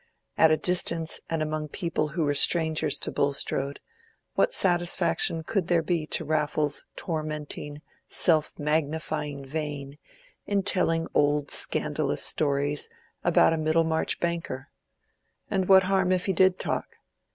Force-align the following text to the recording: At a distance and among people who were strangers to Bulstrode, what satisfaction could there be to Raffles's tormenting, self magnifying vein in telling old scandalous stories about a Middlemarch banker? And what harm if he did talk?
At 0.35 0.49
a 0.49 0.57
distance 0.57 1.19
and 1.29 1.43
among 1.43 1.67
people 1.67 2.07
who 2.07 2.23
were 2.23 2.33
strangers 2.33 2.97
to 2.97 3.11
Bulstrode, 3.11 3.79
what 4.33 4.51
satisfaction 4.51 5.43
could 5.43 5.67
there 5.67 5.83
be 5.83 6.07
to 6.07 6.25
Raffles's 6.25 6.85
tormenting, 6.95 7.83
self 8.07 8.57
magnifying 8.57 9.45
vein 9.45 9.99
in 10.47 10.63
telling 10.63 11.07
old 11.13 11.51
scandalous 11.51 12.23
stories 12.23 12.89
about 13.23 13.53
a 13.53 13.57
Middlemarch 13.59 14.19
banker? 14.19 14.69
And 15.51 15.67
what 15.69 15.83
harm 15.83 16.11
if 16.11 16.25
he 16.25 16.33
did 16.33 16.57
talk? 16.57 16.87